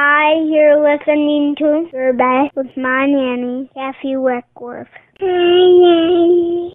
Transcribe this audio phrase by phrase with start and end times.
[0.00, 4.86] Hi, you're listening to Your Best with my nanny, Kathy Weckworth.
[5.20, 6.70] Hi,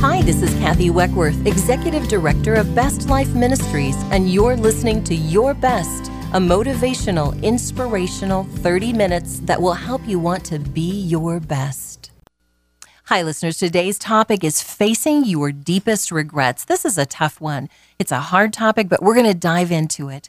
[0.00, 5.14] Hi, this is Kathy Weckworth, Executive Director of Best Life Ministries, and you're listening to
[5.14, 11.38] Your Best, a motivational, inspirational 30 minutes that will help you want to be your
[11.38, 12.10] best.
[13.04, 13.58] Hi, listeners.
[13.58, 16.64] Today's topic is facing your deepest regrets.
[16.64, 17.68] This is a tough one.
[18.00, 20.28] It's a hard topic, but we're going to dive into it.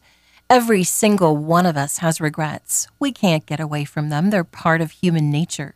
[0.50, 2.88] Every single one of us has regrets.
[3.00, 5.76] We can't get away from them, they're part of human nature.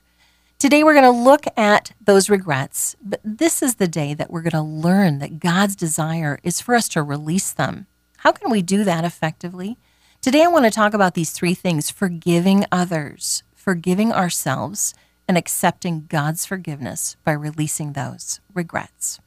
[0.59, 4.44] Today, we're going to look at those regrets, but this is the day that we're
[4.44, 7.88] going to learn that God's desire is for us to release them.
[8.20, 9.78] How can we do that effectively?
[10.22, 14.94] Today, I want to talk about these three things forgiving others, forgiving ourselves,
[15.28, 19.20] and accepting God's forgiveness by releasing those regrets.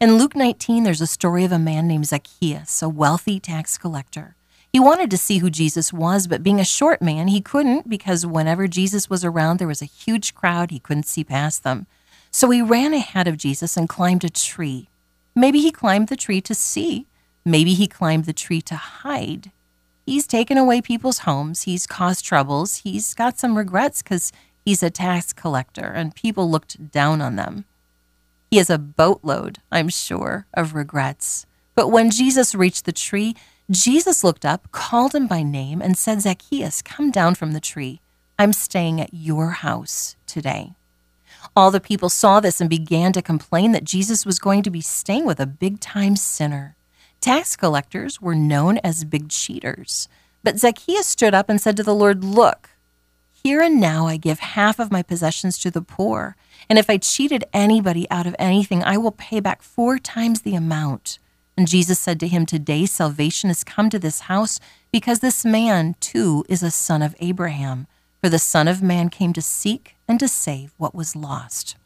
[0.00, 4.34] In Luke 19, there's a story of a man named Zacchaeus, a wealthy tax collector.
[4.72, 8.24] He wanted to see who Jesus was, but being a short man, he couldn't because
[8.24, 10.70] whenever Jesus was around, there was a huge crowd.
[10.70, 11.86] He couldn't see past them.
[12.30, 14.88] So he ran ahead of Jesus and climbed a tree.
[15.34, 17.06] Maybe he climbed the tree to see.
[17.44, 19.50] Maybe he climbed the tree to hide.
[20.06, 21.62] He's taken away people's homes.
[21.62, 22.76] He's caused troubles.
[22.78, 24.32] He's got some regrets because
[24.64, 27.64] he's a tax collector and people looked down on them.
[28.50, 31.46] He has a boatload, I'm sure, of regrets.
[31.74, 33.36] But when Jesus reached the tree,
[33.70, 38.00] Jesus looked up, called him by name, and said, Zacchaeus, come down from the tree.
[38.36, 40.72] I'm staying at your house today.
[41.54, 44.80] All the people saw this and began to complain that Jesus was going to be
[44.80, 46.74] staying with a big time sinner.
[47.20, 50.08] Tax collectors were known as big cheaters.
[50.42, 52.70] But Zacchaeus stood up and said to the Lord, Look,
[53.30, 56.34] here and now I give half of my possessions to the poor,
[56.68, 60.56] and if I cheated anybody out of anything, I will pay back four times the
[60.56, 61.20] amount.
[61.60, 65.94] And Jesus said to him, Today salvation has come to this house because this man
[66.00, 67.86] too is a son of Abraham.
[68.22, 71.76] For the Son of Man came to seek and to save what was lost.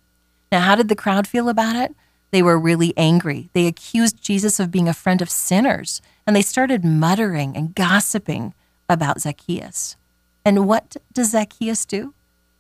[0.53, 1.93] Now, how did the crowd feel about it?
[2.31, 3.51] They were really angry.
[3.53, 8.55] They accused Jesus of being a friend of sinners, and they started muttering and gossiping
[8.89, 9.97] about Zacchaeus.
[10.45, 12.15] And what does Zacchaeus do?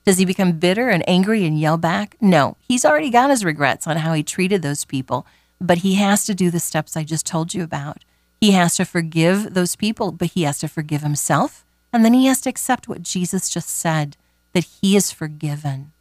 [0.04, 2.16] Does he become bitter and angry and yell back?
[2.20, 5.25] No, he's already got his regrets on how he treated those people
[5.60, 8.04] but he has to do the steps I just told you about.
[8.41, 11.65] He has to forgive those people, but he has to forgive himself.
[11.92, 14.16] And then he has to accept what Jesus just said
[14.53, 15.93] that he is forgiven.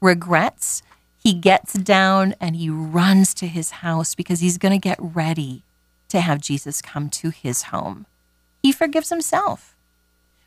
[0.00, 0.82] Regrets,
[1.22, 5.62] he gets down and he runs to his house because he's going to get ready
[6.08, 8.06] to have Jesus come to his home.
[8.62, 9.74] He forgives himself.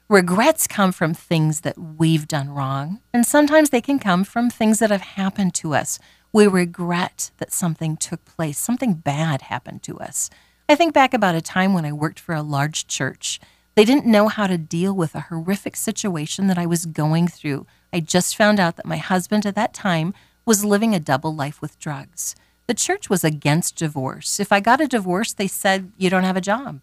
[0.09, 4.79] Regrets come from things that we've done wrong, and sometimes they can come from things
[4.79, 5.99] that have happened to us
[6.31, 10.29] we regret that something took place, something bad happened to us.
[10.67, 13.39] I think back about a time when I worked for a large church.
[13.75, 17.65] They didn't know how to deal with a horrific situation that I was going through.
[17.91, 20.13] I just found out that my husband at that time
[20.45, 22.35] was living a double life with drugs.
[22.67, 24.39] The church was against divorce.
[24.39, 26.81] If I got a divorce, they said, You don't have a job.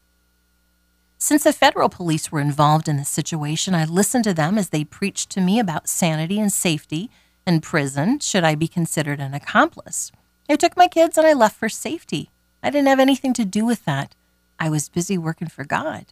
[1.18, 4.84] Since the federal police were involved in the situation, I listened to them as they
[4.84, 7.10] preached to me about sanity and safety
[7.46, 10.10] in prison should I be considered an accomplice.
[10.48, 12.30] I took my kids and I left for safety.
[12.62, 14.14] I didn't have anything to do with that.
[14.58, 16.06] I was busy working for God.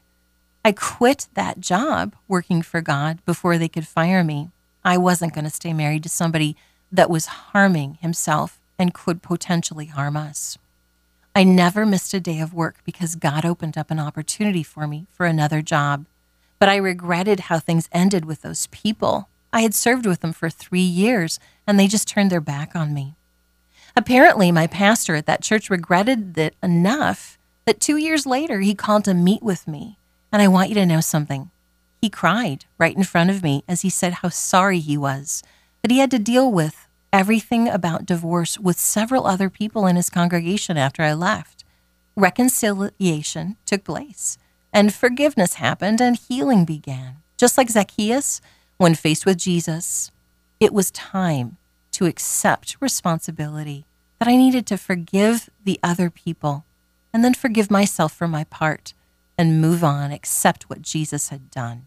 [0.65, 4.51] I quit that job working for God before they could fire me.
[4.85, 6.57] I wasn't going to stay married to somebody
[6.93, 10.59] that was harming himself and could potentially harm us.
[11.35, 15.07] I never missed a day of work because God opened up an opportunity for me
[15.11, 16.07] for another job.
[16.59, 20.51] But I regretted how things ended with those people I had served with them for
[20.51, 23.15] three years, and they just turned their back on me.
[23.97, 29.05] Apparently, my pastor at that church regretted it enough that two years later he called
[29.05, 29.97] to meet with me.
[30.33, 31.53] And I want you to know something.
[32.01, 35.45] He cried right in front of me as he said how sorry he was
[35.83, 40.11] that he had to deal with everything about divorce with several other people in his
[40.11, 41.63] congregation after I left.
[42.17, 44.37] Reconciliation took place,
[44.73, 47.19] and forgiveness happened, and healing began.
[47.37, 48.41] Just like Zacchaeus,
[48.77, 50.11] when faced with Jesus,
[50.61, 51.57] it was time
[51.93, 53.87] to accept responsibility,
[54.19, 56.65] that I needed to forgive the other people
[57.13, 58.93] and then forgive myself for my part
[59.39, 61.87] and move on, accept what Jesus had done.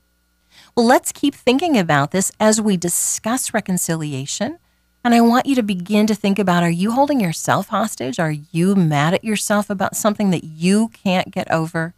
[0.76, 4.60] Well, let's keep thinking about this as we discuss reconciliation.
[5.04, 8.20] And I want you to begin to think about are you holding yourself hostage?
[8.20, 11.94] Are you mad at yourself about something that you can't get over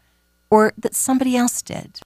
[0.50, 2.02] or that somebody else did?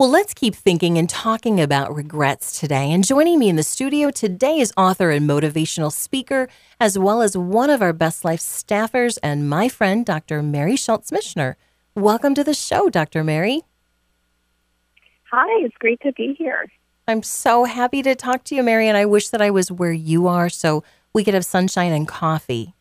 [0.00, 2.90] Well, let's keep thinking and talking about regrets today.
[2.90, 6.48] And joining me in the studio today is author and motivational speaker,
[6.80, 10.42] as well as one of our Best Life staffers and my friend, Dr.
[10.42, 11.56] Mary Schultz Michener.
[11.94, 13.22] Welcome to the show, Dr.
[13.22, 13.60] Mary.
[15.30, 16.64] Hi, it's great to be here.
[17.06, 19.92] I'm so happy to talk to you, Mary, and I wish that I was where
[19.92, 20.82] you are so
[21.12, 22.72] we could have sunshine and coffee.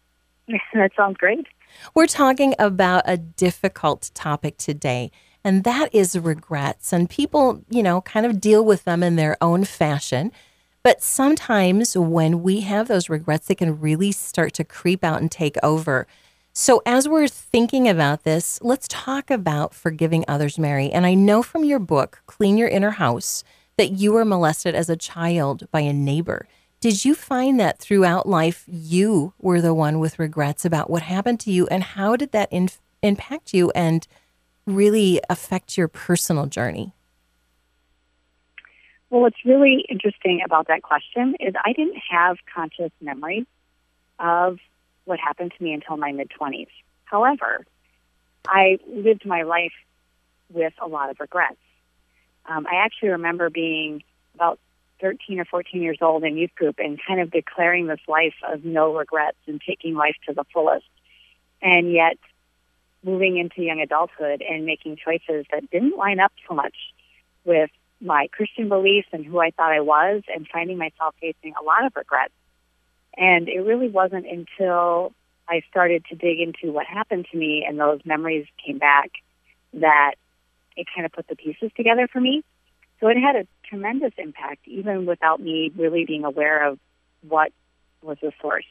[0.74, 1.44] that sounds great.
[1.92, 5.10] We're talking about a difficult topic today,
[5.46, 6.92] and that is regrets.
[6.92, 10.32] And people, you know, kind of deal with them in their own fashion.
[10.82, 15.30] But sometimes when we have those regrets, they can really start to creep out and
[15.30, 16.08] take over.
[16.52, 20.90] So, as we're thinking about this, let's talk about forgiving others, Mary.
[20.90, 23.44] And I know from your book, Clean Your Inner House,
[23.76, 26.48] that you were molested as a child by a neighbor.
[26.80, 31.38] Did you find that throughout life you were the one with regrets about what happened
[31.40, 32.70] to you, and how did that in-
[33.00, 34.08] impact you and
[34.66, 36.92] really affect your personal journey?
[39.10, 43.46] Well, what's really interesting about that question is I didn't have conscious memory
[44.18, 44.58] of
[45.04, 46.66] what happened to me until my mid 20s.
[47.04, 47.64] However,
[48.48, 49.72] I lived my life
[50.52, 51.56] with a lot of regrets.
[52.46, 54.02] Um, I actually remember being
[54.34, 54.58] about
[55.00, 58.64] 13 or 14 years old in youth group and kind of declaring this life of
[58.64, 60.86] no regrets and taking life to the fullest.
[61.60, 62.18] And yet,
[63.06, 66.74] moving into young adulthood and making choices that didn't line up so much
[67.44, 67.70] with
[68.00, 71.86] my Christian beliefs and who I thought I was, and finding myself facing a lot
[71.86, 72.34] of regrets
[73.16, 75.12] and it really wasn't until
[75.48, 79.10] I started to dig into what happened to me and those memories came back
[79.74, 80.14] that
[80.76, 82.42] it kind of put the pieces together for me.
[83.00, 86.78] So it had a tremendous impact, even without me really being aware of
[87.26, 87.52] what
[88.02, 88.66] was the source.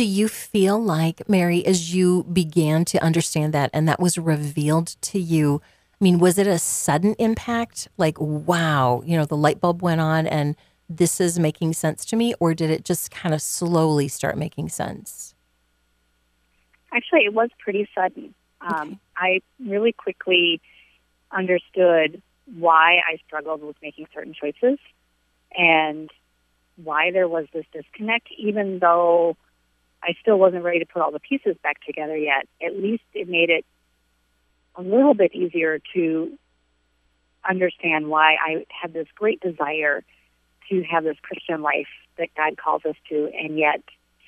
[0.00, 4.96] Do you feel like, Mary, as you began to understand that and that was revealed
[5.02, 5.60] to you?
[5.92, 7.86] I mean, was it a sudden impact?
[7.98, 10.56] Like, wow, you know, the light bulb went on and
[10.88, 14.70] this is making sense to me, or did it just kind of slowly start making
[14.70, 15.34] sense?
[16.94, 18.34] Actually, it was pretty sudden.
[18.62, 18.98] Um, okay.
[19.18, 20.62] I really quickly
[21.30, 24.78] understood why I struggled with making certain choices
[25.54, 26.08] and
[26.76, 29.36] why there was this disconnect, even though
[30.02, 32.48] I still wasn't ready to put all the pieces back together yet.
[32.64, 33.64] At least it made it
[34.76, 36.32] a little bit easier to
[37.48, 40.02] understand why I had this great desire
[40.70, 41.88] to have this Christian life
[42.18, 43.82] that God calls us to, and yet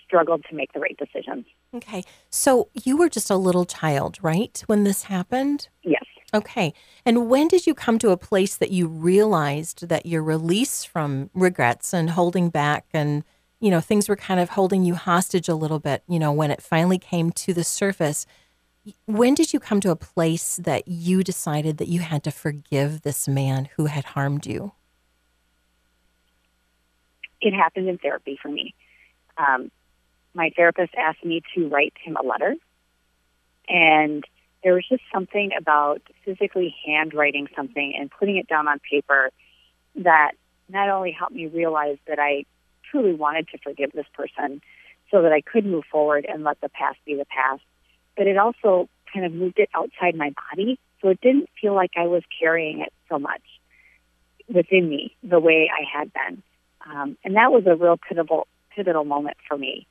[0.05, 1.47] struggled to make the right decisions.
[1.75, 2.03] Okay.
[2.31, 5.69] So you were just a little child, right, when this happened?
[5.83, 6.05] Yes.
[6.35, 6.75] Okay.
[7.05, 11.31] And when did you come to a place that you realized that your release from
[11.35, 13.25] regrets and holding back and,
[13.63, 16.51] you know, things were kind of holding you hostage a little bit, you know, when
[16.51, 18.27] it finally came to the surface?
[19.07, 23.03] When did you come to a place that you decided that you had to forgive
[23.03, 24.73] this man who had harmed you?
[27.43, 28.75] it happened in therapy for me.
[29.37, 29.71] Um,
[30.33, 32.55] my therapist asked me to write him a letter,
[33.69, 34.25] and
[34.63, 39.31] there was just something about physically handwriting something and putting it down on paper
[39.97, 40.33] that
[40.69, 42.45] not only helped me realize that I
[42.93, 44.61] truly wanted to forgive this person
[45.11, 47.63] so that I could move forward and let the past be the past,
[48.17, 51.93] but it also kind of moved it outside my body so it didn't feel like
[51.97, 53.43] I was carrying it so much
[54.49, 56.43] within me the way I had been.
[56.87, 59.87] Um, and that was a real pivotal, pivotal moment for me.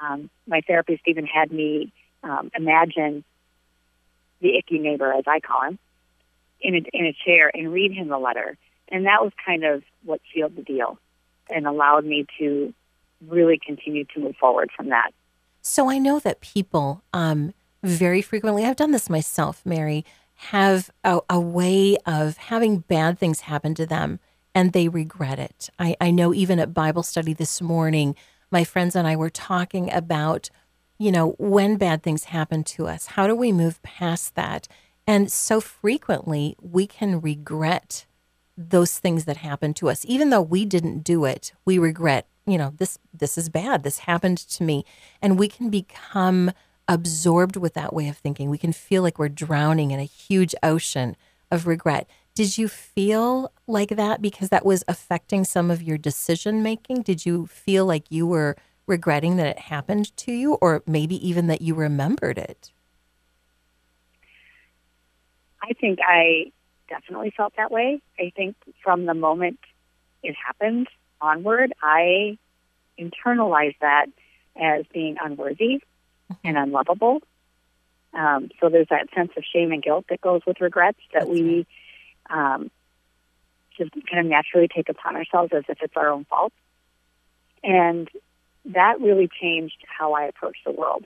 [0.00, 1.92] Um, my therapist even had me
[2.22, 3.24] um, imagine
[4.40, 5.78] the icky neighbor, as I call him,
[6.60, 8.56] in a, in a chair and read him the letter.
[8.88, 10.98] And that was kind of what sealed the deal
[11.50, 12.72] and allowed me to
[13.26, 15.12] really continue to move forward from that.
[15.62, 20.04] So I know that people um, very frequently, I've done this myself, Mary,
[20.36, 24.20] have a, a way of having bad things happen to them
[24.54, 25.70] and they regret it.
[25.78, 28.14] I, I know even at Bible study this morning,
[28.50, 30.50] my friends and I were talking about,
[30.98, 34.68] you know, when bad things happen to us, how do we move past that?
[35.06, 38.06] And so frequently we can regret
[38.56, 40.04] those things that happen to us.
[40.06, 43.82] Even though we didn't do it, we regret, you know, this this is bad.
[43.82, 44.84] This happened to me.
[45.20, 46.52] And we can become
[46.86, 48.50] absorbed with that way of thinking.
[48.50, 51.16] We can feel like we're drowning in a huge ocean
[51.50, 52.08] of regret.
[52.34, 57.02] Did you feel like that because that was affecting some of your decision making?
[57.02, 58.56] Did you feel like you were
[58.86, 62.72] regretting that it happened to you, or maybe even that you remembered it?
[65.62, 66.52] I think I
[66.94, 68.00] definitely felt that way.
[68.18, 69.58] I think from the moment
[70.22, 70.88] it happened
[71.20, 72.38] onward, I
[72.98, 74.06] internalized that
[74.56, 75.82] as being unworthy
[76.30, 76.34] mm-hmm.
[76.44, 77.22] and unlovable.
[78.12, 81.66] Um, so there's that sense of shame and guilt that goes with regrets that we
[82.30, 82.70] um,
[83.76, 86.52] just kind of naturally take upon ourselves as if it's our own fault.
[87.64, 88.08] And
[88.66, 91.04] that really changed how I approached the world.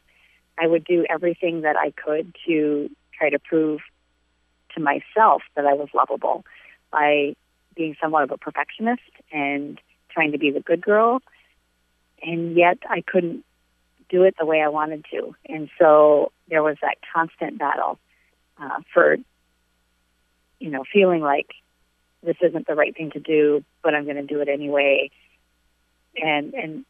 [0.61, 3.81] I would do everything that I could to try to prove
[4.75, 6.45] to myself that I was lovable
[6.91, 7.35] by
[7.75, 11.21] being somewhat of a perfectionist and trying to be the good girl.
[12.23, 13.45] And yet I couldn't
[14.09, 15.35] do it the way I wanted to.
[15.47, 17.99] And so there was that constant battle
[18.61, 19.17] uh, for,
[20.59, 21.51] you know, feeling like
[22.23, 25.11] this isn't the right thing to do, but I'm going to do it anyway.
[26.21, 26.85] And, and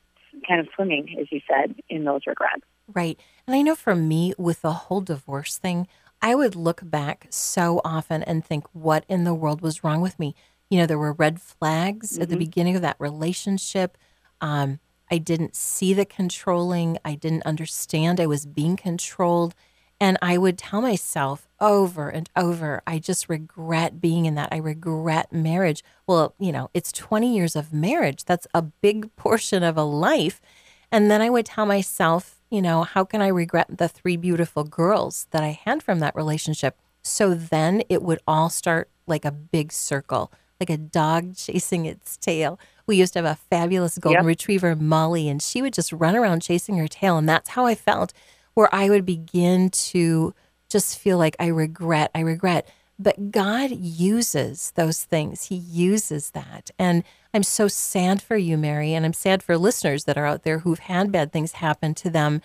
[0.47, 2.63] kind of swimming, as you said, in those regrets.
[2.93, 3.19] Right.
[3.47, 5.87] And I know for me, with the whole divorce thing,
[6.21, 10.19] I would look back so often and think, what in the world was wrong with
[10.19, 10.35] me?
[10.71, 12.23] You know, there were red flags mm-hmm.
[12.23, 12.41] at the mm-hmm.
[12.41, 13.97] beginning of that relationship.
[14.41, 16.99] Um, I didn't see the controlling.
[17.05, 19.55] I didn't understand I was being controlled.
[20.01, 24.51] And I would tell myself over and over, I just regret being in that.
[24.53, 25.83] I regret marriage.
[26.07, 28.25] Well, you know, it's 20 years of marriage.
[28.25, 30.41] That's a big portion of a life.
[30.93, 34.64] And then I would tell myself, you know, how can I regret the three beautiful
[34.64, 36.78] girls that I had from that relationship?
[37.02, 42.17] So then it would all start like a big circle, like a dog chasing its
[42.17, 42.59] tail.
[42.87, 44.26] We used to have a fabulous golden yep.
[44.26, 47.19] retriever, Molly, and she would just run around chasing her tail.
[47.19, 48.12] And that's how I felt,
[48.55, 50.35] where I would begin to
[50.69, 52.69] just feel like I regret, I regret.
[52.99, 55.45] But God uses those things.
[55.45, 56.71] He uses that.
[56.78, 60.43] And I'm so sad for you, Mary, and I'm sad for listeners that are out
[60.43, 62.43] there who've had bad things happen to them.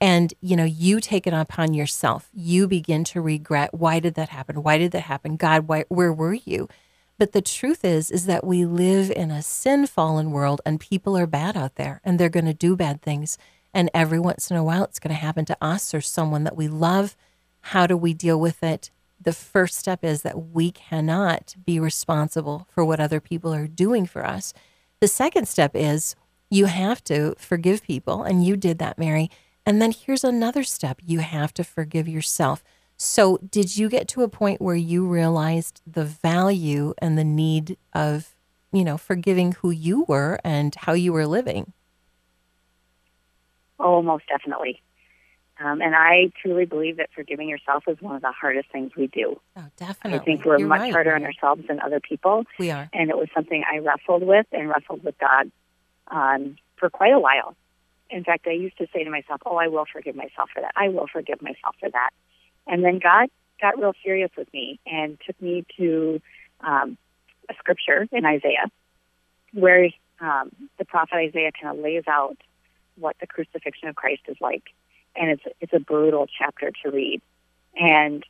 [0.00, 2.28] And, you know, you take it upon yourself.
[2.32, 4.62] You begin to regret, why did that happen?
[4.62, 5.36] Why did that happen?
[5.36, 6.68] God, why, where were you?
[7.18, 11.16] But the truth is, is that we live in a sin fallen world and people
[11.16, 13.38] are bad out there and they're going to do bad things.
[13.72, 16.56] And every once in a while, it's going to happen to us or someone that
[16.56, 17.16] we love.
[17.60, 18.90] How do we deal with it?
[19.20, 24.06] The first step is that we cannot be responsible for what other people are doing
[24.06, 24.52] for us.
[25.00, 26.14] The second step is
[26.50, 29.30] you have to forgive people, and you did that, Mary.
[29.64, 32.62] And then here's another step you have to forgive yourself.
[32.96, 37.76] So, did you get to a point where you realized the value and the need
[37.92, 38.34] of,
[38.72, 41.72] you know, forgiving who you were and how you were living?
[43.78, 44.82] Oh, most definitely.
[45.58, 49.06] Um, and I truly believe that forgiving yourself is one of the hardest things we
[49.06, 49.40] do.
[49.56, 50.20] Oh, definitely.
[50.20, 50.92] I think we're You're much right.
[50.92, 52.44] harder on ourselves than other people.
[52.58, 52.90] We are.
[52.92, 55.50] And it was something I wrestled with and wrestled with God
[56.08, 57.56] um, for quite a while.
[58.10, 60.72] In fact, I used to say to myself, "Oh, I will forgive myself for that.
[60.76, 62.10] I will forgive myself for that."
[62.66, 63.28] And then God
[63.60, 66.20] got real serious with me and took me to
[66.60, 66.98] um,
[67.48, 68.70] a scripture in Isaiah,
[69.52, 69.88] where
[70.20, 72.36] um, the prophet Isaiah kind of lays out
[72.96, 74.62] what the crucifixion of Christ is like
[75.18, 77.22] and it's it's a brutal chapter to read.
[77.78, 78.24] And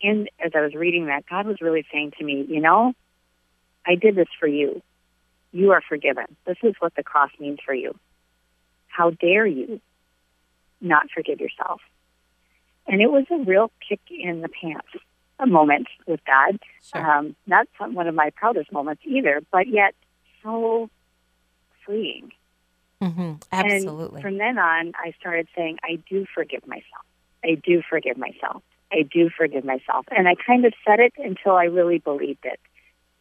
[0.00, 2.94] in as I was reading that, God was really saying to me, you know,
[3.86, 4.82] I did this for you.
[5.52, 6.26] You are forgiven.
[6.46, 7.96] This is what the cross means for you.
[8.88, 9.80] How dare you
[10.80, 11.80] not forgive yourself?
[12.86, 14.88] And it was a real kick in the pants
[15.38, 16.58] a moment with God.
[16.82, 17.10] Sure.
[17.10, 19.94] Um, not some, one of my proudest moments either, but yet
[20.42, 20.90] so
[21.84, 22.32] freeing.
[23.02, 23.34] Mm-hmm.
[23.50, 24.16] Absolutely.
[24.16, 27.04] And from then on, I started saying, I do forgive myself.
[27.42, 28.62] I do forgive myself.
[28.92, 30.06] I do forgive myself.
[30.10, 32.60] And I kind of said it until I really believed it.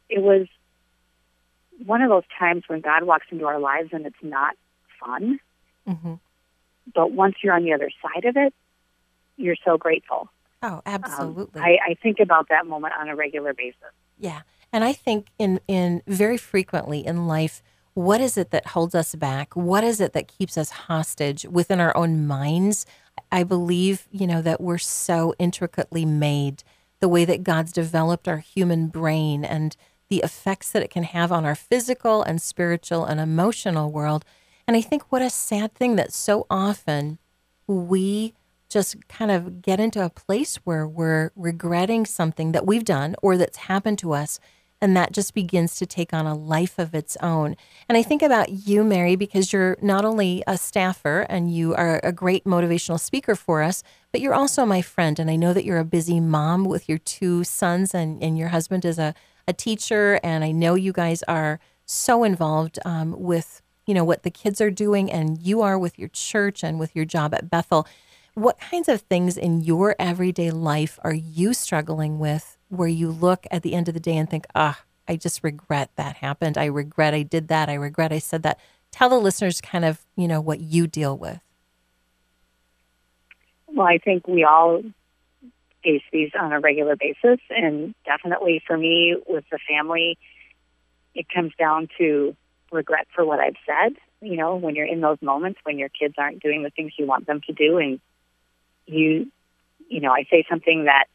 [0.10, 0.48] It was
[1.86, 4.56] one of those times when God walks into our lives and it's not
[5.00, 5.40] fun.
[5.88, 6.16] Mm-hmm.
[6.94, 8.54] But once you're on the other side of it,
[9.38, 10.30] you're so grateful.
[10.62, 11.62] Oh, absolutely.
[11.62, 13.80] Um, I, I think about that moment on a regular basis.
[14.18, 14.42] Yeah.
[14.74, 17.62] And I think in, in very frequently in life,
[18.00, 19.54] what is it that holds us back?
[19.58, 22.86] What is it that keeps us hostage within our own minds?
[23.30, 26.64] I believe, you know, that we're so intricately made,
[27.02, 29.76] the way that God's developed our human brain and
[30.08, 34.24] the effects that it can have on our physical and spiritual and emotional world.
[34.66, 37.20] And I think what a sad thing that so often
[37.68, 38.34] we
[38.70, 43.36] just kind of get into a place where we're regretting something that we've done or
[43.36, 44.40] that's happened to us
[44.82, 47.56] and that just begins to take on a life of its own.
[47.88, 52.00] And I think about you, Mary, because you're not only a staffer and you are
[52.04, 55.20] a great motivational speaker for us, but you're also my friend.
[55.20, 58.50] And I know that you're a busy mom with your two sons, and, and your
[58.50, 59.14] husband is a,
[59.48, 60.20] a teacher.
[60.24, 64.62] And I know you guys are so involved um, with you know what the kids
[64.62, 67.88] are doing and you are with your church and with your job at Bethel.
[68.36, 73.46] What kinds of things in your everyday life are you struggling with where you look
[73.52, 76.58] at the end of the day and think, ah, I just regret that happened.
[76.58, 77.68] I regret I did that.
[77.68, 78.60] I regret I said that.
[78.92, 81.40] Tell the listeners kind of, you know, what you deal with.
[83.68, 84.82] Well, I think we all
[85.84, 87.40] face these on a regular basis.
[87.50, 90.18] And definitely for me, with the family,
[91.16, 92.36] it comes down to
[92.72, 93.96] regret for what I've said.
[94.22, 97.06] You know, when you're in those moments when your kids aren't doing the things you
[97.06, 98.00] want them to do, and
[98.86, 99.32] you,
[99.88, 101.06] you know, I say something that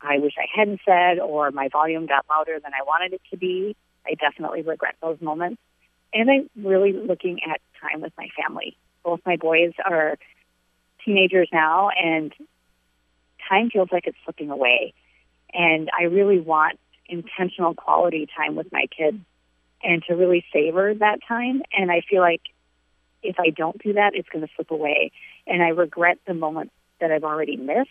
[0.00, 3.36] I wish I hadn't said, or my volume got louder than I wanted it to
[3.36, 3.76] be.
[4.06, 5.60] I definitely regret those moments.
[6.12, 8.76] And I'm really looking at time with my family.
[9.04, 10.18] Both my boys are
[11.04, 12.32] teenagers now, and
[13.48, 14.94] time feels like it's slipping away.
[15.52, 19.18] And I really want intentional quality time with my kids
[19.82, 21.62] and to really savor that time.
[21.76, 22.42] And I feel like
[23.22, 25.12] if I don't do that, it's going to slip away.
[25.46, 27.90] And I regret the moments that I've already missed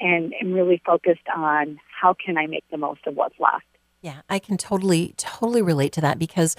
[0.00, 3.64] and am really focused on how can I make the most of what's left.
[4.02, 6.56] Yeah, I can totally, totally relate to that because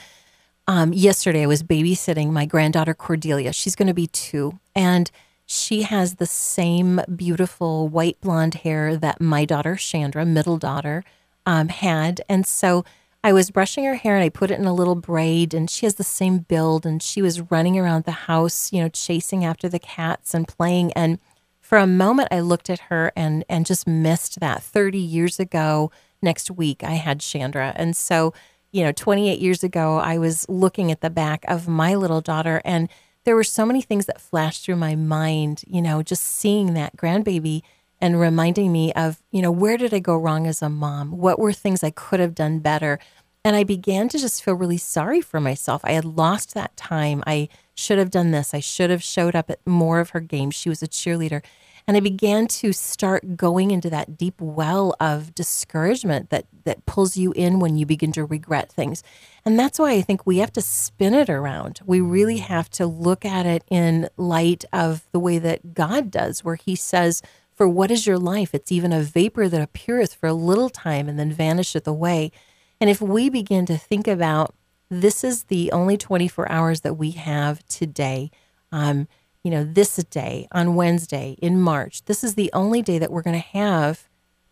[0.68, 3.52] um, yesterday I was babysitting my granddaughter Cordelia.
[3.52, 4.60] She's going to be two.
[4.76, 5.10] And
[5.46, 11.04] she has the same beautiful white blonde hair that my daughter, Chandra, middle daughter,
[11.46, 12.22] um, had.
[12.30, 12.86] And so
[13.24, 15.86] I was brushing her hair and I put it in a little braid, and she
[15.86, 16.86] has the same build.
[16.86, 20.94] And she was running around the house, you know, chasing after the cats and playing.
[20.94, 21.20] And
[21.72, 24.62] for a moment, I looked at her and and just missed that.
[24.62, 25.90] Thirty years ago,
[26.22, 28.34] next week, I had Chandra, and so
[28.74, 32.62] you know, 28 years ago, I was looking at the back of my little daughter,
[32.66, 32.90] and
[33.24, 35.64] there were so many things that flashed through my mind.
[35.66, 37.62] You know, just seeing that grandbaby
[38.02, 41.12] and reminding me of, you know, where did I go wrong as a mom?
[41.12, 43.00] What were things I could have done better?
[43.46, 45.82] And I began to just feel really sorry for myself.
[45.86, 47.24] I had lost that time.
[47.26, 48.54] I should have done this.
[48.54, 50.56] I should have showed up at more of her games.
[50.56, 51.44] She was a cheerleader.
[51.88, 57.18] And I began to start going into that deep well of discouragement that that pulls
[57.18, 59.02] you in when you begin to regret things.
[59.46, 61.80] And that's why I think we have to spin it around.
[61.86, 62.44] We really mm.
[62.44, 66.76] have to look at it in light of the way that God does, where he
[66.76, 67.22] says,
[67.56, 68.54] For what is your life?
[68.54, 72.32] It's even a vapor that appeareth for a little time and then vanisheth away.
[72.80, 74.56] And if we begin to think about
[74.92, 78.30] this is the only 24 hours that we have today,
[78.74, 79.08] um,
[79.42, 83.22] you know, this day on Wednesday in March, this is the only day that we're
[83.22, 84.10] going to have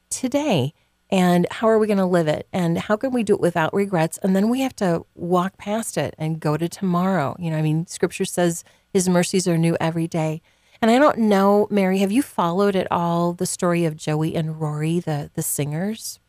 [0.09, 0.73] today.
[1.11, 2.47] And how are we going to live it?
[2.53, 4.17] And how can we do it without regrets?
[4.19, 7.35] And then we have to walk past it and go to tomorrow.
[7.37, 10.41] You know, I mean, scripture says his mercies are new every day.
[10.81, 14.61] And I don't know, Mary, have you followed at all the story of Joey and
[14.61, 16.19] Rory, the the singers?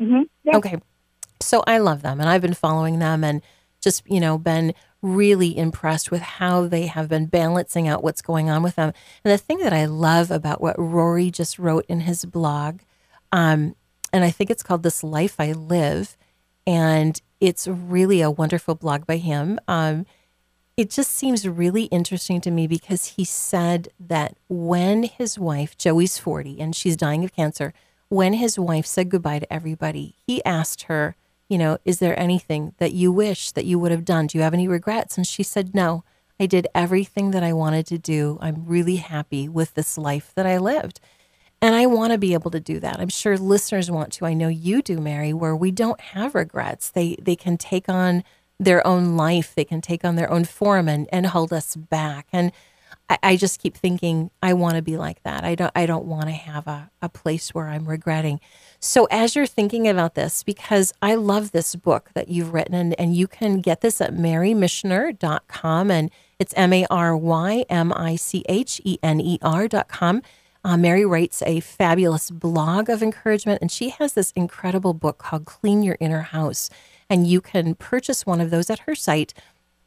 [0.00, 0.22] Mm-hmm.
[0.42, 0.56] Yeah.
[0.56, 0.78] Okay.
[1.40, 3.42] So I love them and I've been following them and
[3.80, 8.50] just, you know, been really impressed with how they have been balancing out what's going
[8.50, 8.92] on with them.
[9.24, 12.80] And the thing that I love about what Rory just wrote in his blog,
[13.30, 13.76] um,
[14.12, 16.16] and I think it's called This Life I Live,
[16.66, 19.60] and it's really a wonderful blog by him.
[19.68, 20.06] Um,
[20.76, 26.18] it just seems really interesting to me because he said that when his wife, Joey's
[26.18, 27.72] 40, and she's dying of cancer,
[28.08, 31.16] when his wife said goodbye to everybody, he asked her,
[31.48, 34.26] you know, is there anything that you wish that you would have done?
[34.26, 35.16] Do you have any regrets?
[35.16, 36.04] And she said, no,
[36.38, 38.38] I did everything that I wanted to do.
[38.40, 41.00] I'm really happy with this life that I lived.
[41.60, 43.00] And I want to be able to do that.
[43.00, 44.26] I'm sure listeners want to.
[44.26, 46.90] I know you do, Mary, where we don't have regrets.
[46.90, 48.22] They they can take on
[48.60, 49.54] their own life.
[49.54, 52.28] They can take on their own form and, and hold us back.
[52.32, 52.52] And
[53.08, 55.44] I, I just keep thinking, I want to be like that.
[55.44, 58.40] I don't I don't want to have a, a place where I'm regretting.
[58.80, 62.98] So, as you're thinking about this, because I love this book that you've written, and,
[63.00, 68.16] and you can get this at marymichener.com, and it's M A R Y M I
[68.16, 70.22] C H N E R.com.
[70.64, 75.44] Uh, Mary writes a fabulous blog of encouragement, and she has this incredible book called
[75.44, 76.68] Clean Your Inner House.
[77.08, 79.32] And you can purchase one of those at her site.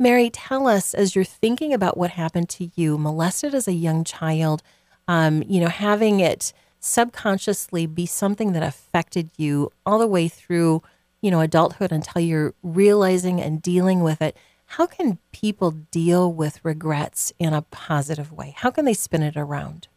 [0.01, 4.03] Mary, tell us as you're thinking about what happened to you, molested as a young
[4.03, 4.63] child,
[5.07, 10.81] um, you know, having it subconsciously be something that affected you all the way through,
[11.21, 14.35] you know, adulthood until you're realizing and dealing with it.
[14.65, 18.55] How can people deal with regrets in a positive way?
[18.57, 19.87] How can they spin it around?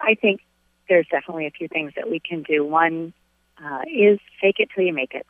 [0.00, 0.40] I think
[0.88, 2.64] there's definitely a few things that we can do.
[2.64, 3.12] One
[3.62, 5.26] uh, is fake it till you make it.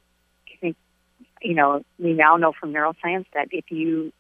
[1.43, 4.13] You know, we now know from neuroscience that if you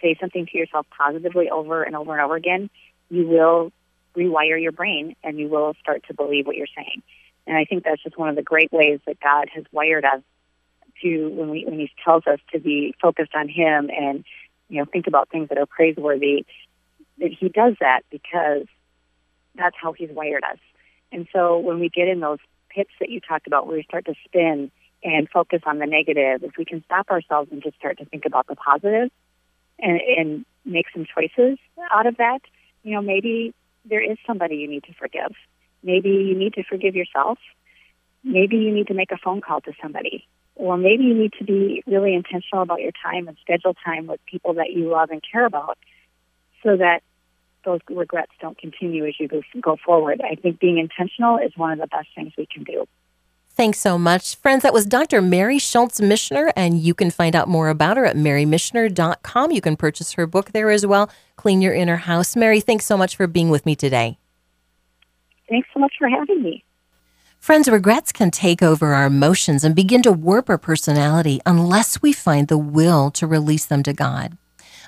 [0.00, 2.70] say something to yourself positively over and over and over again,
[3.10, 3.72] you will
[4.16, 7.02] rewire your brain and you will start to believe what you're saying.
[7.46, 10.22] And I think that's just one of the great ways that God has wired us
[11.02, 14.24] to when we when He tells us to be focused on Him and
[14.68, 16.44] you know think about things that are praiseworthy.
[17.18, 18.66] That He does that because
[19.54, 20.58] that's how He's wired us.
[21.12, 22.38] And so when we get in those
[22.70, 24.70] pits that you talked about, where we start to spin
[25.02, 28.24] and focus on the negative, if we can stop ourselves and just start to think
[28.24, 29.10] about the positive
[29.78, 31.58] and, and make some choices
[31.90, 32.40] out of that,
[32.82, 33.54] you know, maybe
[33.84, 35.32] there is somebody you need to forgive.
[35.82, 37.38] Maybe you need to forgive yourself.
[38.24, 40.26] Maybe you need to make a phone call to somebody.
[40.56, 44.24] Or maybe you need to be really intentional about your time and schedule time with
[44.26, 45.78] people that you love and care about
[46.62, 47.02] so that
[47.64, 50.22] those regrets don't continue as you go, go forward.
[50.22, 52.86] I think being intentional is one of the best things we can do.
[53.56, 54.36] Thanks so much.
[54.36, 55.22] Friends, that was Dr.
[55.22, 59.50] Mary Schultz Michener, and you can find out more about her at marymichener.com.
[59.50, 62.36] You can purchase her book there as well, Clean Your Inner House.
[62.36, 64.18] Mary, thanks so much for being with me today.
[65.48, 66.64] Thanks so much for having me.
[67.38, 72.12] Friends, regrets can take over our emotions and begin to warp our personality unless we
[72.12, 74.36] find the will to release them to God.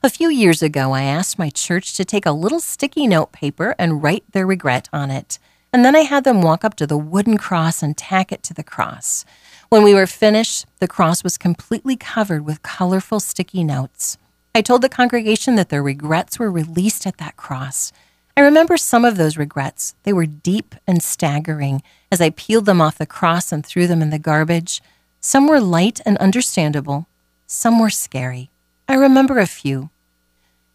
[0.03, 3.75] A few years ago, I asked my church to take a little sticky note paper
[3.79, 5.39] and write their regret on it.
[5.73, 8.55] And then I had them walk up to the wooden cross and tack it to
[8.55, 9.25] the cross.
[9.69, 14.17] When we were finished, the cross was completely covered with colorful sticky notes.
[14.55, 17.93] I told the congregation that their regrets were released at that cross.
[18.35, 19.95] I remember some of those regrets.
[20.05, 24.01] They were deep and staggering as I peeled them off the cross and threw them
[24.01, 24.81] in the garbage.
[25.21, 27.07] Some were light and understandable,
[27.47, 28.51] some were scary.
[28.89, 29.91] I remember a few.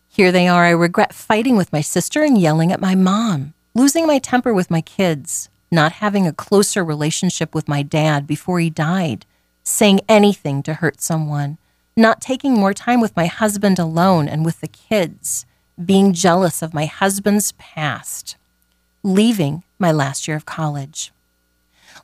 [0.08, 0.66] Here they are.
[0.66, 4.70] I regret fighting with my sister and yelling at my mom losing my temper with
[4.70, 9.26] my kids, not having a closer relationship with my dad before he died,
[9.64, 11.58] saying anything to hurt someone,
[11.96, 15.46] not taking more time with my husband alone and with the kids,
[15.84, 18.36] being jealous of my husband's past,
[19.02, 21.12] leaving my last year of college.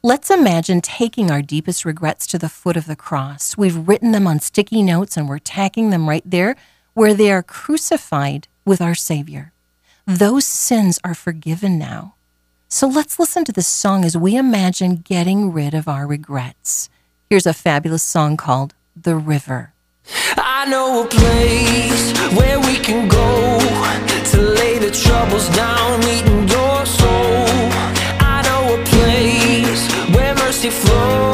[0.01, 3.57] Let's imagine taking our deepest regrets to the foot of the cross.
[3.57, 6.55] We've written them on sticky notes and we're tacking them right there
[6.93, 9.51] where they are crucified with our Savior.
[10.09, 12.15] Those sins are forgiven now.
[12.67, 16.89] So let's listen to this song as we imagine getting rid of our regrets.
[17.29, 19.71] Here's a fabulous song called The River.
[20.35, 23.59] I know a place where we can go
[24.31, 27.45] to lay the troubles down, meeting your soul.
[28.19, 31.28] I know a place where mercy flows.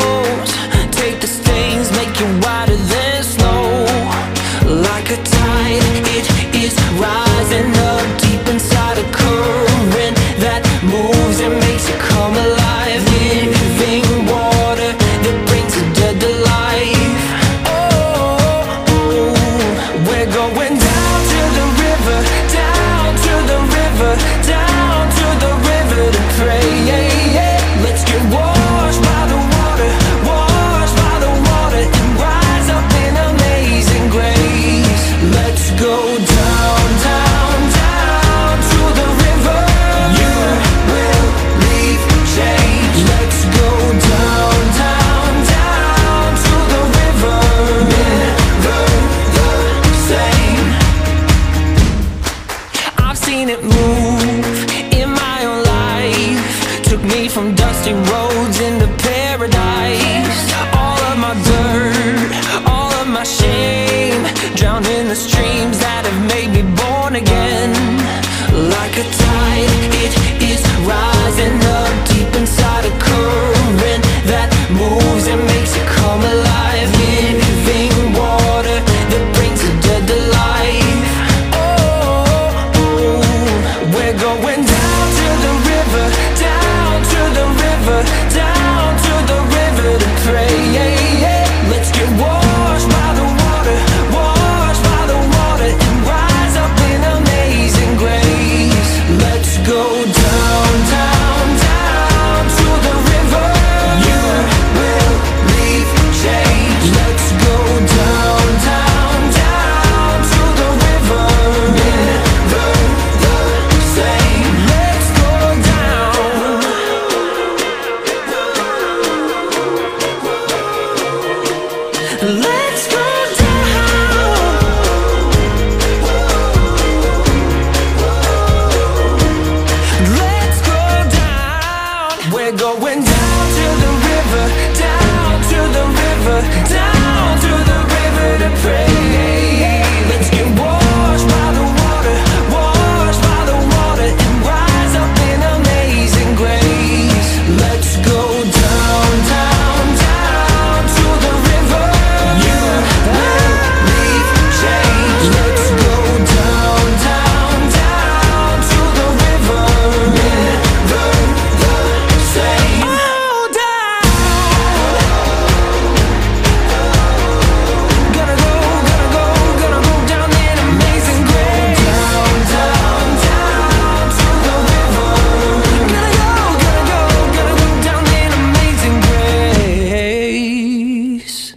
[59.37, 60.53] Paradise.
[60.73, 64.23] All of my dirt, all of my shame,
[64.55, 67.84] drowned in the streams that have made me born again.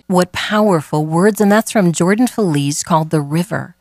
[0.08, 3.76] What powerful words, and that's from Jordan Feliz called The River.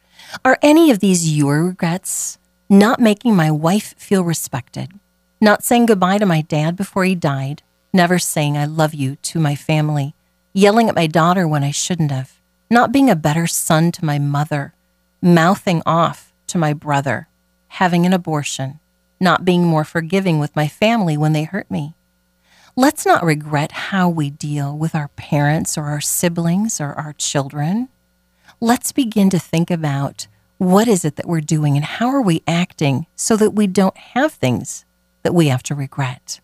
[0.46, 2.38] Are any of these your regrets?
[2.70, 4.92] not making my wife feel respected,
[5.40, 7.62] not saying goodbye to my dad before he died,
[7.94, 10.14] never saying I love you to my family,
[10.54, 14.20] yelling at my daughter when I shouldn't have, not being a better son to my
[14.20, 14.74] mother,
[15.22, 17.30] mouthing off to my brother,
[17.70, 18.80] having an abortion,
[19.20, 21.94] not being more forgiving with my family when they hurt me.
[22.80, 27.90] Let's not regret how we deal with our parents or our siblings or our children.
[28.62, 30.28] Let's begin to think about
[30.60, 33.98] what is it that we're doing and how are we acting so that we don't
[33.98, 34.86] have things
[35.24, 36.40] that we have to regret.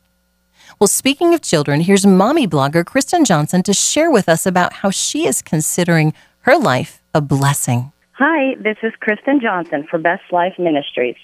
[0.79, 4.89] Well, speaking of children, here's mommy blogger Kristen Johnson to share with us about how
[4.89, 7.91] she is considering her life a blessing.
[8.13, 11.17] Hi, this is Kristen Johnson for Best Life Ministries.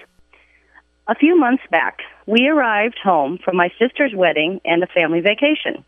[1.08, 5.84] A few months back, we arrived home from my sister's wedding and a family vacation.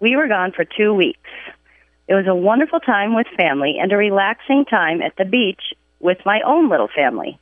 [0.00, 1.30] We were gone for two weeks.
[2.08, 6.18] It was a wonderful time with family and a relaxing time at the beach with
[6.24, 7.38] my own little family.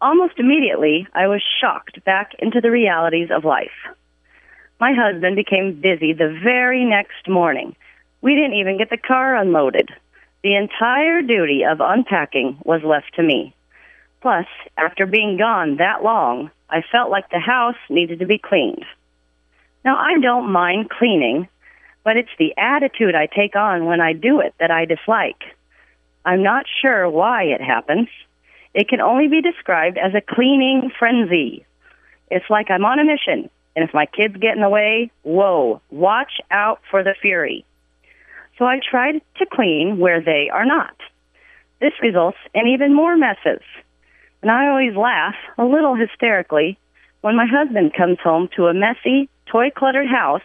[0.00, 3.76] Almost immediately, I was shocked back into the realities of life.
[4.78, 7.74] My husband became busy the very next morning.
[8.20, 9.90] We didn't even get the car unloaded.
[10.42, 13.54] The entire duty of unpacking was left to me.
[14.20, 14.46] Plus,
[14.76, 18.84] after being gone that long, I felt like the house needed to be cleaned.
[19.84, 21.48] Now, I don't mind cleaning,
[22.04, 25.42] but it's the attitude I take on when I do it that I dislike.
[26.24, 28.08] I'm not sure why it happens.
[28.74, 31.64] It can only be described as a cleaning frenzy.
[32.30, 35.80] It's like I'm on a mission, and if my kids get in the way, whoa,
[35.90, 37.64] watch out for the fury.
[38.58, 40.96] So I tried to clean where they are not.
[41.80, 43.62] This results in even more messes.
[44.42, 46.78] And I always laugh, a little hysterically,
[47.20, 50.42] when my husband comes home to a messy, toy cluttered house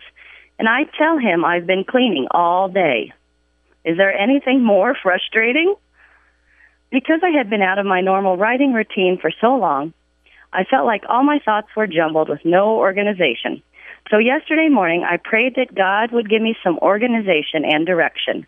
[0.61, 3.11] and I tell him I've been cleaning all day.
[3.83, 5.73] Is there anything more frustrating?
[6.91, 9.91] Because I had been out of my normal writing routine for so long,
[10.53, 13.63] I felt like all my thoughts were jumbled with no organization.
[14.11, 18.45] So yesterday morning, I prayed that God would give me some organization and direction.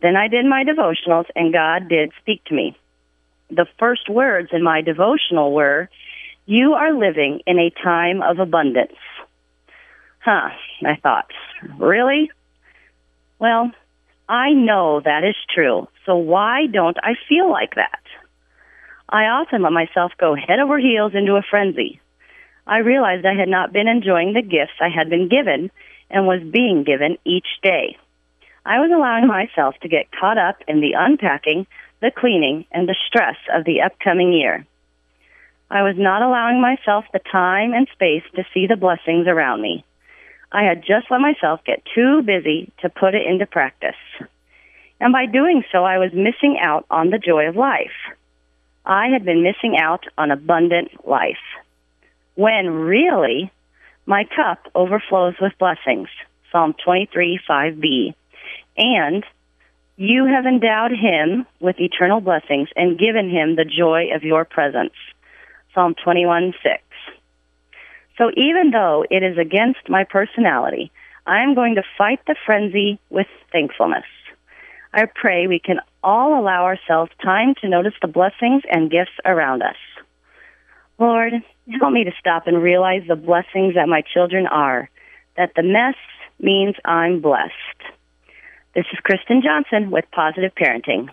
[0.00, 2.74] Then I did my devotionals, and God did speak to me.
[3.50, 5.88] The first words in my devotional were,
[6.46, 8.96] You are living in a time of abundance.
[10.20, 10.50] Huh,
[10.84, 11.30] I thought,
[11.78, 12.30] really?
[13.38, 13.72] Well,
[14.28, 18.00] I know that is true, so why don't I feel like that?
[19.08, 22.00] I often let myself go head over heels into a frenzy.
[22.66, 25.70] I realized I had not been enjoying the gifts I had been given
[26.10, 27.96] and was being given each day.
[28.64, 31.66] I was allowing myself to get caught up in the unpacking,
[32.00, 34.66] the cleaning, and the stress of the upcoming year.
[35.70, 39.84] I was not allowing myself the time and space to see the blessings around me.
[40.50, 43.94] I had just let myself get too busy to put it into practice.
[44.98, 47.94] And by doing so, I was missing out on the joy of life.
[48.84, 51.36] I had been missing out on abundant life.
[52.34, 53.52] When really,
[54.06, 56.08] my cup overflows with blessings.
[56.50, 58.14] Psalm 23, 5b.
[58.76, 59.24] And
[60.00, 64.94] you have endowed him with eternal blessings and given him the joy of your presence.
[65.74, 66.82] Psalm 21, 6.
[68.16, 70.90] So even though it is against my personality,
[71.26, 74.06] I am going to fight the frenzy with thankfulness.
[74.94, 79.62] I pray we can all allow ourselves time to notice the blessings and gifts around
[79.62, 79.76] us.
[80.98, 81.34] Lord,
[81.78, 84.88] help me to stop and realize the blessings that my children are,
[85.36, 85.96] that the mess
[86.40, 87.79] means I'm blessed.
[88.72, 91.08] This is Kristen Johnson with Positive Parenting.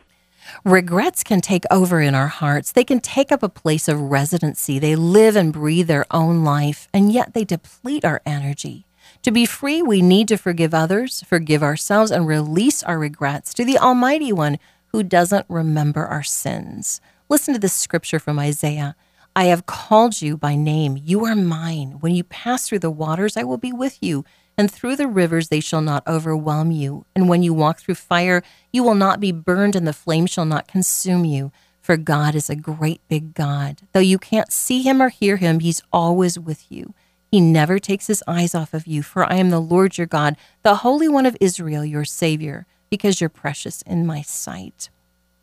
[0.63, 2.71] Regrets can take over in our hearts.
[2.71, 4.77] They can take up a place of residency.
[4.77, 8.85] They live and breathe their own life, and yet they deplete our energy.
[9.23, 13.65] To be free, we need to forgive others, forgive ourselves, and release our regrets to
[13.65, 17.01] the Almighty One who doesn't remember our sins.
[17.27, 18.95] Listen to this scripture from Isaiah.
[19.35, 20.95] I have called you by name.
[21.03, 21.97] You are mine.
[22.01, 24.25] When you pass through the waters, I will be with you
[24.57, 27.05] and through the rivers they shall not overwhelm you.
[27.15, 28.41] And when you walk through fire,
[28.73, 31.51] you will not be burned, and the flame shall not consume you.
[31.81, 33.81] For God is a great big God.
[33.93, 36.93] Though you can't see him or hear him, he's always with you.
[37.31, 40.35] He never takes his eyes off of you, for I am the Lord your God,
[40.63, 44.89] the Holy One of Israel, your Savior, because you're precious in my sight.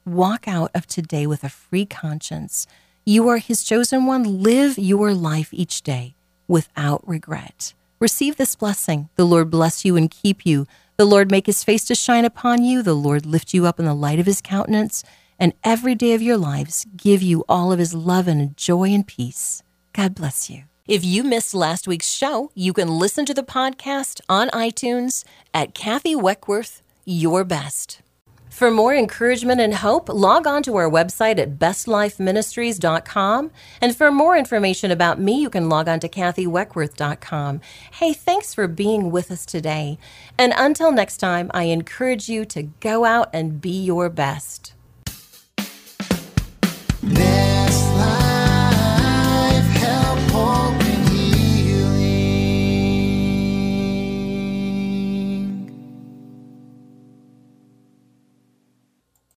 [0.07, 2.67] Walk out of today with a free conscience.
[3.07, 4.43] You are his chosen one.
[4.43, 6.15] Live your life each day
[6.49, 7.75] without regret.
[8.01, 9.09] Receive this blessing.
[9.17, 10.67] The Lord bless you and keep you.
[10.97, 12.83] The Lord make his face to shine upon you.
[12.83, 15.05] The Lord lift you up in the light of his countenance.
[15.39, 19.07] And every day of your lives give you all of his love and joy and
[19.07, 19.63] peace.
[19.93, 20.65] God bless you.
[20.87, 25.75] If you missed last week's show, you can listen to the podcast on iTunes at
[25.75, 28.03] Kathy Weckworth, Your Best.
[28.55, 33.51] For more encouragement and hope, log on to our website at bestlifeministries.com.
[33.81, 37.61] And for more information about me, you can log on to kathyweckworth.com.
[37.95, 39.99] Hey, thanks for being with us today.
[40.39, 44.75] And until next time, I encourage you to go out and be your best.